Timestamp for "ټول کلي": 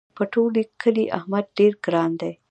0.33-1.05